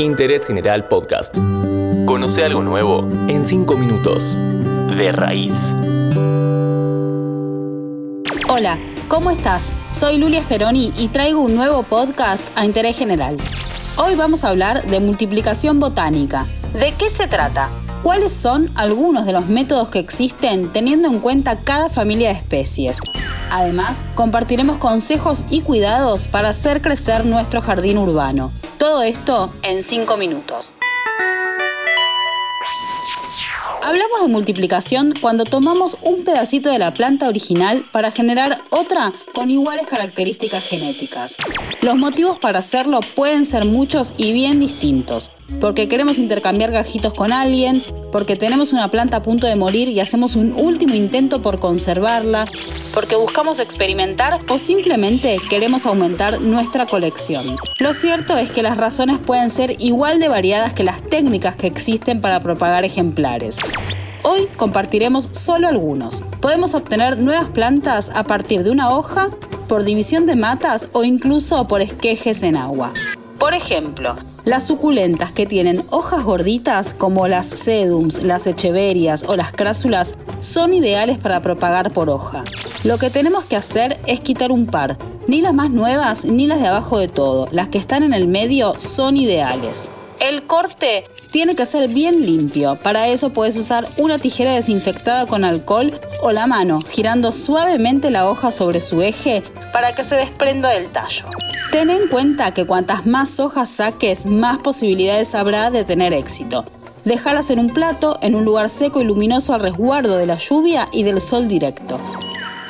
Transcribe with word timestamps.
Interés 0.00 0.46
General 0.46 0.88
Podcast. 0.88 1.36
Conoce 2.06 2.42
algo 2.42 2.62
nuevo 2.62 3.06
en 3.28 3.44
5 3.44 3.76
minutos. 3.76 4.34
De 4.96 5.12
raíz. 5.12 5.74
Hola, 8.48 8.78
¿cómo 9.08 9.30
estás? 9.30 9.70
Soy 9.92 10.16
Lulia 10.16 10.40
Speroni 10.40 10.94
y 10.96 11.08
traigo 11.08 11.42
un 11.42 11.54
nuevo 11.54 11.82
podcast 11.82 12.48
a 12.56 12.64
Interés 12.64 12.96
General. 12.96 13.36
Hoy 13.98 14.14
vamos 14.14 14.42
a 14.42 14.48
hablar 14.48 14.86
de 14.86 15.00
multiplicación 15.00 15.80
botánica. 15.80 16.46
¿De 16.72 16.94
qué 16.98 17.10
se 17.10 17.28
trata? 17.28 17.68
¿Cuáles 18.02 18.32
son 18.32 18.70
algunos 18.76 19.26
de 19.26 19.34
los 19.34 19.48
métodos 19.48 19.90
que 19.90 19.98
existen 19.98 20.72
teniendo 20.72 21.08
en 21.08 21.20
cuenta 21.20 21.56
cada 21.56 21.90
familia 21.90 22.28
de 22.28 22.36
especies? 22.36 23.00
Además, 23.50 24.02
compartiremos 24.14 24.78
consejos 24.78 25.44
y 25.50 25.62
cuidados 25.62 26.28
para 26.28 26.50
hacer 26.50 26.80
crecer 26.80 27.26
nuestro 27.26 27.60
jardín 27.60 27.98
urbano. 27.98 28.52
Todo 28.78 29.02
esto 29.02 29.52
en 29.62 29.82
5 29.82 30.16
minutos. 30.16 30.74
Hablamos 33.82 34.22
de 34.22 34.28
multiplicación 34.28 35.14
cuando 35.20 35.44
tomamos 35.44 35.98
un 36.02 36.24
pedacito 36.24 36.70
de 36.70 36.78
la 36.78 36.94
planta 36.94 37.28
original 37.28 37.84
para 37.92 38.10
generar 38.10 38.62
otra 38.70 39.12
con 39.34 39.50
iguales 39.50 39.86
características 39.88 40.62
genéticas. 40.62 41.36
Los 41.80 41.96
motivos 41.96 42.38
para 42.38 42.60
hacerlo 42.60 43.00
pueden 43.16 43.46
ser 43.46 43.64
muchos 43.64 44.14
y 44.16 44.32
bien 44.32 44.60
distintos 44.60 45.32
porque 45.60 45.88
queremos 45.88 46.18
intercambiar 46.18 46.70
gajitos 46.70 47.14
con 47.14 47.32
alguien, 47.32 47.82
porque 48.12 48.36
tenemos 48.36 48.72
una 48.72 48.90
planta 48.90 49.18
a 49.18 49.22
punto 49.22 49.46
de 49.46 49.56
morir 49.56 49.88
y 49.88 50.00
hacemos 50.00 50.36
un 50.36 50.52
último 50.52 50.94
intento 50.94 51.42
por 51.42 51.58
conservarla, 51.58 52.46
porque 52.94 53.16
buscamos 53.16 53.58
experimentar 53.58 54.40
o 54.48 54.58
simplemente 54.58 55.38
queremos 55.48 55.86
aumentar 55.86 56.40
nuestra 56.40 56.86
colección. 56.86 57.56
Lo 57.78 57.94
cierto 57.94 58.36
es 58.36 58.50
que 58.50 58.62
las 58.62 58.76
razones 58.76 59.18
pueden 59.18 59.50
ser 59.50 59.76
igual 59.78 60.20
de 60.20 60.28
variadas 60.28 60.72
que 60.72 60.84
las 60.84 61.02
técnicas 61.02 61.56
que 61.56 61.66
existen 61.66 62.20
para 62.20 62.40
propagar 62.40 62.84
ejemplares. 62.84 63.58
Hoy 64.22 64.48
compartiremos 64.56 65.30
solo 65.32 65.68
algunos. 65.68 66.22
Podemos 66.40 66.74
obtener 66.74 67.18
nuevas 67.18 67.48
plantas 67.48 68.10
a 68.14 68.24
partir 68.24 68.64
de 68.64 68.70
una 68.70 68.90
hoja, 68.90 69.30
por 69.66 69.84
división 69.84 70.26
de 70.26 70.34
matas 70.34 70.88
o 70.92 71.04
incluso 71.04 71.68
por 71.68 71.80
esquejes 71.80 72.42
en 72.42 72.56
agua. 72.56 72.92
Por 73.40 73.54
ejemplo, 73.54 74.16
las 74.44 74.66
suculentas 74.66 75.32
que 75.32 75.46
tienen 75.46 75.82
hojas 75.88 76.22
gorditas 76.24 76.92
como 76.92 77.26
las 77.26 77.46
sedums, 77.46 78.22
las 78.22 78.46
echeverias 78.46 79.24
o 79.26 79.34
las 79.34 79.50
crásulas 79.50 80.14
son 80.40 80.74
ideales 80.74 81.16
para 81.16 81.40
propagar 81.40 81.90
por 81.90 82.10
hoja. 82.10 82.44
Lo 82.84 82.98
que 82.98 83.08
tenemos 83.08 83.46
que 83.46 83.56
hacer 83.56 83.98
es 84.06 84.20
quitar 84.20 84.52
un 84.52 84.66
par, 84.66 84.98
ni 85.26 85.40
las 85.40 85.54
más 85.54 85.70
nuevas 85.70 86.26
ni 86.26 86.46
las 86.46 86.60
de 86.60 86.68
abajo 86.68 86.98
de 86.98 87.08
todo, 87.08 87.48
las 87.50 87.68
que 87.68 87.78
están 87.78 88.02
en 88.02 88.12
el 88.12 88.28
medio 88.28 88.78
son 88.78 89.16
ideales. 89.16 89.88
El 90.20 90.46
corte 90.46 91.08
tiene 91.30 91.54
que 91.54 91.64
ser 91.64 91.88
bien 91.88 92.20
limpio. 92.20 92.76
Para 92.76 93.08
eso 93.08 93.30
puedes 93.30 93.56
usar 93.56 93.86
una 93.96 94.18
tijera 94.18 94.52
desinfectada 94.52 95.24
con 95.24 95.46
alcohol 95.46 95.90
o 96.20 96.30
la 96.30 96.46
mano, 96.46 96.80
girando 96.82 97.32
suavemente 97.32 98.10
la 98.10 98.28
hoja 98.28 98.50
sobre 98.50 98.82
su 98.82 99.00
eje 99.00 99.42
para 99.72 99.94
que 99.94 100.04
se 100.04 100.16
desprenda 100.16 100.68
del 100.68 100.90
tallo. 100.92 101.24
Ten 101.72 101.88
en 101.88 102.06
cuenta 102.08 102.52
que 102.52 102.66
cuantas 102.66 103.06
más 103.06 103.40
hojas 103.40 103.70
saques, 103.70 104.26
más 104.26 104.58
posibilidades 104.58 105.34
habrá 105.34 105.70
de 105.70 105.84
tener 105.84 106.12
éxito. 106.12 106.64
Déjalas 107.06 107.48
en 107.48 107.58
un 107.58 107.72
plato, 107.72 108.18
en 108.20 108.34
un 108.34 108.44
lugar 108.44 108.68
seco 108.68 109.00
y 109.00 109.04
luminoso 109.04 109.54
al 109.54 109.62
resguardo 109.62 110.16
de 110.16 110.26
la 110.26 110.36
lluvia 110.36 110.86
y 110.92 111.02
del 111.02 111.22
sol 111.22 111.48
directo. 111.48 111.98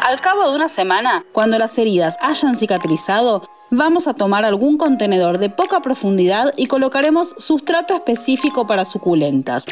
Al 0.00 0.20
cabo 0.20 0.48
de 0.48 0.54
una 0.54 0.68
semana, 0.68 1.24
cuando 1.32 1.58
las 1.58 1.76
heridas 1.78 2.16
hayan 2.20 2.56
cicatrizado, 2.56 3.42
vamos 3.70 4.08
a 4.08 4.14
tomar 4.14 4.44
algún 4.44 4.76
contenedor 4.76 5.38
de 5.38 5.50
poca 5.50 5.80
profundidad 5.80 6.52
y 6.56 6.66
colocaremos 6.66 7.34
sustrato 7.38 7.94
específico 7.94 8.66
para 8.66 8.84
suculentas 8.84 9.66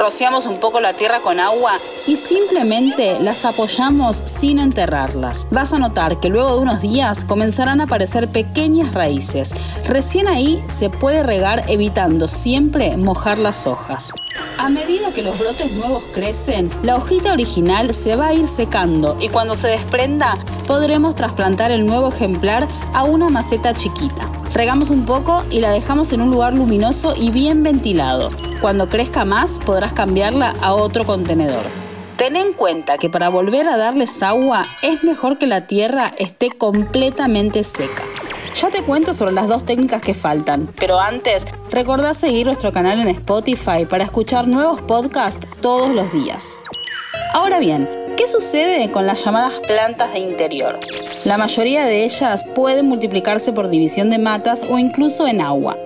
rociamos 0.00 0.46
un 0.46 0.58
poco 0.58 0.80
la 0.80 0.94
tierra 0.94 1.20
con 1.20 1.38
agua 1.38 1.72
y 2.06 2.16
simplemente 2.16 3.20
las 3.20 3.44
apoyamos 3.44 4.22
sin 4.24 4.58
enterrarlas. 4.58 5.46
Vas 5.50 5.74
a 5.74 5.78
notar 5.78 6.20
que 6.20 6.30
luego 6.30 6.54
de 6.54 6.62
unos 6.62 6.80
días 6.80 7.24
comenzarán 7.24 7.80
a 7.80 7.84
aparecer 7.84 8.28
pequeñas 8.28 8.94
raíces. 8.94 9.52
Recién 9.86 10.26
ahí 10.26 10.62
se 10.68 10.88
puede 10.88 11.22
regar 11.22 11.64
evitando 11.68 12.28
siempre 12.28 12.96
mojar 12.96 13.38
las 13.38 13.66
hojas. 13.66 14.12
A 14.60 14.68
medida 14.68 15.10
que 15.14 15.22
los 15.22 15.38
brotes 15.38 15.72
nuevos 15.72 16.04
crecen, 16.12 16.68
la 16.82 16.96
hojita 16.96 17.32
original 17.32 17.94
se 17.94 18.14
va 18.14 18.26
a 18.26 18.34
ir 18.34 18.46
secando 18.46 19.16
y 19.18 19.30
cuando 19.30 19.54
se 19.54 19.68
desprenda 19.68 20.36
podremos 20.66 21.14
trasplantar 21.14 21.70
el 21.70 21.86
nuevo 21.86 22.10
ejemplar 22.10 22.68
a 22.92 23.04
una 23.04 23.30
maceta 23.30 23.72
chiquita. 23.72 24.28
Regamos 24.52 24.90
un 24.90 25.06
poco 25.06 25.46
y 25.50 25.60
la 25.60 25.70
dejamos 25.70 26.12
en 26.12 26.20
un 26.20 26.30
lugar 26.30 26.52
luminoso 26.52 27.14
y 27.16 27.30
bien 27.30 27.62
ventilado. 27.62 28.32
Cuando 28.60 28.90
crezca 28.90 29.24
más 29.24 29.58
podrás 29.64 29.94
cambiarla 29.94 30.54
a 30.60 30.74
otro 30.74 31.06
contenedor. 31.06 31.64
Ten 32.18 32.36
en 32.36 32.52
cuenta 32.52 32.98
que 32.98 33.08
para 33.08 33.30
volver 33.30 33.66
a 33.66 33.78
darles 33.78 34.22
agua 34.22 34.66
es 34.82 35.02
mejor 35.04 35.38
que 35.38 35.46
la 35.46 35.66
tierra 35.68 36.12
esté 36.18 36.50
completamente 36.50 37.64
seca. 37.64 38.04
Ya 38.54 38.70
te 38.70 38.82
cuento 38.82 39.14
sobre 39.14 39.32
las 39.32 39.48
dos 39.48 39.64
técnicas 39.64 40.02
que 40.02 40.14
faltan, 40.14 40.68
pero 40.78 41.00
antes 41.00 41.44
recordá 41.70 42.14
seguir 42.14 42.46
nuestro 42.46 42.72
canal 42.72 43.00
en 43.00 43.08
Spotify 43.08 43.86
para 43.88 44.04
escuchar 44.04 44.48
nuevos 44.48 44.80
podcasts 44.80 45.46
todos 45.60 45.94
los 45.94 46.12
días. 46.12 46.60
Ahora 47.32 47.58
bien, 47.58 47.88
¿Qué 48.20 48.26
sucede 48.26 48.90
con 48.90 49.06
las 49.06 49.24
llamadas 49.24 49.54
plantas 49.66 50.12
de 50.12 50.18
interior? 50.18 50.78
La 51.24 51.38
mayoría 51.38 51.86
de 51.86 52.04
ellas 52.04 52.44
pueden 52.54 52.86
multiplicarse 52.86 53.52
por 53.52 53.68
división 53.68 54.10
de 54.10 54.18
matas 54.18 54.64
o 54.68 54.78
incluso 54.78 55.26
en 55.26 55.40
agua. 55.40 55.76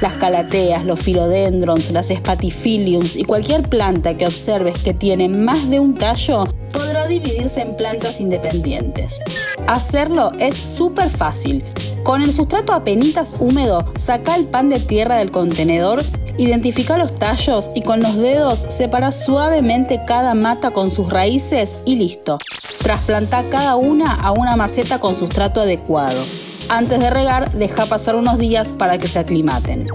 Las 0.00 0.14
calateas, 0.14 0.84
los 0.84 1.00
philodendrons, 1.00 1.90
las 1.90 2.08
spatifiliums 2.08 3.16
y 3.16 3.24
cualquier 3.24 3.62
planta 3.62 4.16
que 4.16 4.26
observes 4.26 4.78
que 4.78 4.94
tiene 4.94 5.28
más 5.28 5.68
de 5.70 5.80
un 5.80 5.96
tallo 5.96 6.44
podrá 6.72 7.06
dividirse 7.06 7.60
en 7.60 7.76
plantas 7.76 8.20
independientes. 8.20 9.20
Hacerlo 9.66 10.32
es 10.38 10.54
súper 10.54 11.10
fácil. 11.10 11.64
Con 12.02 12.22
el 12.22 12.32
sustrato 12.32 12.72
apenitas 12.72 13.36
húmedo, 13.38 13.84
saca 13.94 14.34
el 14.34 14.46
pan 14.46 14.68
de 14.68 14.80
tierra 14.80 15.16
del 15.16 15.30
contenedor 15.30 16.02
Identifica 16.38 16.96
los 16.96 17.18
tallos 17.18 17.70
y 17.74 17.82
con 17.82 18.02
los 18.02 18.16
dedos 18.16 18.66
separa 18.68 19.12
suavemente 19.12 20.00
cada 20.06 20.34
mata 20.34 20.70
con 20.70 20.90
sus 20.90 21.10
raíces 21.10 21.82
y 21.84 21.96
listo. 21.96 22.38
Trasplanta 22.82 23.44
cada 23.50 23.76
una 23.76 24.14
a 24.14 24.32
una 24.32 24.56
maceta 24.56 24.98
con 24.98 25.14
sustrato 25.14 25.60
adecuado. 25.60 26.24
Antes 26.68 27.00
de 27.00 27.10
regar, 27.10 27.52
deja 27.52 27.86
pasar 27.86 28.16
unos 28.16 28.38
días 28.38 28.68
para 28.68 28.96
que 28.96 29.08
se 29.08 29.18
aclimaten. 29.18 29.86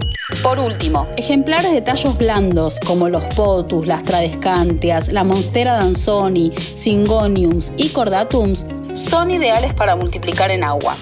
Por 0.44 0.60
último, 0.60 1.08
ejemplares 1.18 1.72
de 1.72 1.82
tallos 1.82 2.18
blandos 2.18 2.80
como 2.86 3.10
los 3.10 3.24
potus, 3.34 3.88
las 3.88 4.04
tradescantias, 4.04 5.12
la 5.12 5.24
monstera 5.24 5.74
danzoni, 5.74 6.52
syngoniums 6.76 7.74
y 7.78 7.90
cordatums 7.90 8.66
son 8.94 9.32
ideales 9.32 9.74
para 9.74 9.96
multiplicar 9.96 10.52
en 10.52 10.64
agua. 10.64 10.96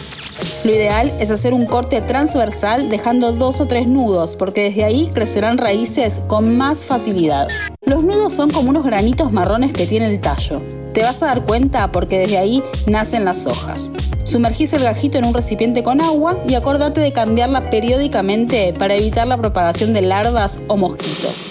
Lo 0.65 0.71
ideal 0.71 1.13
es 1.19 1.29
hacer 1.29 1.53
un 1.53 1.67
corte 1.67 2.01
transversal 2.01 2.89
dejando 2.89 3.33
dos 3.33 3.61
o 3.61 3.67
tres 3.67 3.87
nudos, 3.87 4.35
porque 4.35 4.63
desde 4.63 4.83
ahí 4.83 5.07
crecerán 5.13 5.59
raíces 5.59 6.19
con 6.25 6.57
más 6.57 6.83
facilidad. 6.83 7.49
Los 7.85 8.03
nudos 8.03 8.33
son 8.33 8.49
como 8.49 8.71
unos 8.71 8.83
granitos 8.83 9.31
marrones 9.31 9.73
que 9.73 9.85
tiene 9.85 10.07
el 10.07 10.19
tallo. 10.19 10.63
Te 10.91 11.03
vas 11.03 11.21
a 11.21 11.27
dar 11.27 11.43
cuenta 11.43 11.91
porque 11.91 12.17
desde 12.17 12.39
ahí 12.39 12.63
nacen 12.87 13.25
las 13.25 13.45
hojas. 13.45 13.91
Sumergís 14.23 14.73
el 14.73 14.81
gajito 14.81 15.19
en 15.19 15.25
un 15.25 15.35
recipiente 15.35 15.83
con 15.83 16.01
agua 16.01 16.35
y 16.49 16.55
acordate 16.55 16.99
de 16.99 17.13
cambiarla 17.13 17.69
periódicamente 17.69 18.73
para 18.73 18.95
evitar 18.95 19.27
la 19.27 19.37
propagación 19.37 19.93
de 19.93 20.01
larvas 20.01 20.57
o 20.67 20.77
mosquitos. 20.77 21.45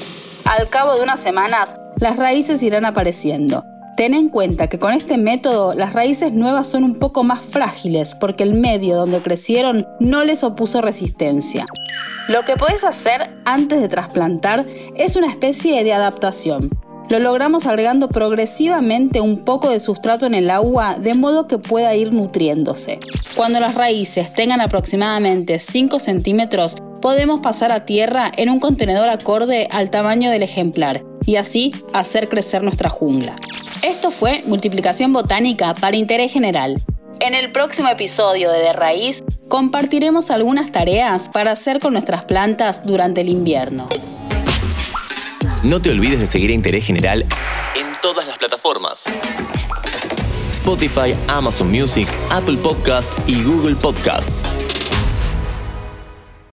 Al 0.44 0.69
cabo 0.70 0.97
de 0.97 1.04
unas 1.04 1.20
semanas, 1.20 1.76
las 2.00 2.16
raíces 2.16 2.60
irán 2.64 2.84
apareciendo. 2.84 3.64
Ten 3.97 4.12
en 4.12 4.28
cuenta 4.28 4.66
que 4.66 4.81
con 4.81 4.93
este 4.93 5.19
método 5.19 5.72
las 5.75 5.93
raíces 5.93 6.32
nuevas 6.32 6.66
son 6.66 6.82
un 6.82 6.99
poco 6.99 7.22
más 7.22 7.44
frágiles 7.44 8.16
porque 8.19 8.43
el 8.43 8.55
medio 8.55 8.97
donde 8.97 9.22
crecieron 9.22 9.87
no 10.00 10.25
les 10.25 10.43
opuso 10.43 10.81
resistencia. 10.81 11.66
Lo 12.28 12.43
que 12.43 12.57
puedes 12.57 12.83
hacer 12.83 13.30
antes 13.45 13.80
de 13.80 13.89
trasplantar 13.89 14.66
es 14.97 15.15
una 15.15 15.28
especie 15.28 15.84
de 15.84 15.92
adaptación. 15.92 16.71
Lo 17.09 17.21
logramos 17.21 17.66
agregando 17.66 18.09
progresivamente 18.09 19.21
un 19.21 19.45
poco 19.45 19.71
de 19.71 19.78
sustrato 19.78 20.27
en 20.27 20.34
el 20.34 20.51
agua 20.51 20.97
de 20.98 21.15
modo 21.15 21.47
que 21.47 21.59
pueda 21.59 21.95
ir 21.95 22.13
nutriéndose. 22.13 22.98
Cuando 23.36 23.60
las 23.60 23.74
raíces 23.74 24.33
tengan 24.33 24.60
aproximadamente 24.60 25.60
5 25.60 26.01
centímetros, 26.01 26.77
podemos 27.04 27.41
pasar 27.41 27.71
a 27.71 27.84
tierra 27.84 28.33
en 28.34 28.48
un 28.48 28.60
contenedor 28.60 29.10
acorde 29.10 29.68
al 29.71 29.91
tamaño 29.91 30.30
del 30.30 30.42
ejemplar 30.42 31.04
y 31.27 31.36
así 31.36 31.71
hacer 31.92 32.30
crecer 32.30 32.62
nuestra 32.62 32.89
jungla. 32.89 33.36
Esto 33.83 34.10
fue 34.10 34.42
Multiplicación 34.47 35.12
Botánica 35.12 35.74
para 35.74 35.98
Interés 35.98 36.33
General. 36.33 36.83
En 37.21 37.34
el 37.34 37.53
próximo 37.53 37.91
episodio 37.91 38.51
de 38.51 38.60
De 38.60 38.72
Raíz 38.72 39.22
compartiremos 39.48 40.30
algunas 40.30 40.72
tareas 40.72 41.28
para 41.28 41.51
hacer 41.51 41.78
con 41.78 41.92
nuestras 41.92 42.24
plantas 42.24 42.86
durante 42.86 43.21
el 43.21 43.28
invierno. 43.28 43.86
No 45.62 45.83
te 45.83 45.91
olvides 45.91 46.21
de 46.21 46.27
seguir 46.27 46.53
a 46.53 46.54
Interés 46.54 46.86
General 46.86 47.21
en 47.21 48.01
todas 48.01 48.27
las 48.27 48.39
plataformas. 48.39 49.04
Spotify, 50.53 51.15
Amazon 51.28 51.71
Music, 51.71 52.09
Apple 52.30 52.56
Podcast 52.62 53.12
y 53.28 53.42
Google 53.42 53.74
Podcast. 53.74 54.53